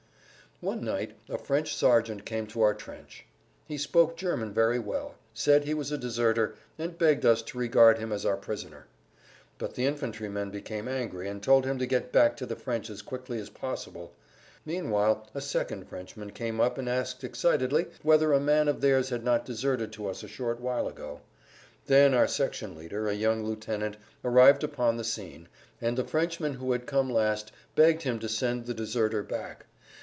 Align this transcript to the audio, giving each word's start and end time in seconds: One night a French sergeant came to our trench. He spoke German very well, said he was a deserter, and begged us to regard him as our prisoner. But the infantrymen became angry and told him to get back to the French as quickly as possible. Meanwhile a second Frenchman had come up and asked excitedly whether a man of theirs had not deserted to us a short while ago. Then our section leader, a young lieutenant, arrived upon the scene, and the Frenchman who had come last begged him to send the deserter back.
One 0.63 0.83
night 0.83 1.17
a 1.27 1.39
French 1.39 1.75
sergeant 1.75 2.23
came 2.23 2.45
to 2.45 2.61
our 2.61 2.75
trench. 2.75 3.25
He 3.67 3.79
spoke 3.79 4.15
German 4.15 4.53
very 4.53 4.77
well, 4.77 5.15
said 5.33 5.63
he 5.63 5.73
was 5.73 5.91
a 5.91 5.97
deserter, 5.97 6.53
and 6.77 6.99
begged 6.99 7.25
us 7.25 7.41
to 7.41 7.57
regard 7.57 7.97
him 7.97 8.11
as 8.11 8.27
our 8.27 8.37
prisoner. 8.37 8.85
But 9.57 9.73
the 9.73 9.87
infantrymen 9.87 10.51
became 10.51 10.87
angry 10.87 11.27
and 11.27 11.41
told 11.41 11.65
him 11.65 11.79
to 11.79 11.87
get 11.87 12.11
back 12.11 12.37
to 12.37 12.45
the 12.45 12.55
French 12.55 12.91
as 12.91 13.01
quickly 13.01 13.39
as 13.39 13.49
possible. 13.49 14.13
Meanwhile 14.63 15.27
a 15.33 15.41
second 15.41 15.89
Frenchman 15.89 16.27
had 16.29 16.37
come 16.37 16.61
up 16.61 16.77
and 16.77 16.87
asked 16.87 17.23
excitedly 17.23 17.87
whether 18.03 18.31
a 18.31 18.39
man 18.39 18.67
of 18.67 18.81
theirs 18.81 19.09
had 19.09 19.23
not 19.23 19.45
deserted 19.45 19.91
to 19.93 20.05
us 20.05 20.21
a 20.21 20.27
short 20.27 20.59
while 20.59 20.87
ago. 20.87 21.21
Then 21.87 22.13
our 22.13 22.27
section 22.27 22.75
leader, 22.77 23.07
a 23.09 23.13
young 23.15 23.43
lieutenant, 23.43 23.97
arrived 24.23 24.63
upon 24.63 24.97
the 24.97 25.03
scene, 25.03 25.47
and 25.81 25.97
the 25.97 26.05
Frenchman 26.07 26.53
who 26.53 26.71
had 26.73 26.85
come 26.85 27.11
last 27.11 27.51
begged 27.73 28.03
him 28.03 28.19
to 28.19 28.29
send 28.29 28.67
the 28.67 28.75
deserter 28.75 29.23
back. 29.23 29.65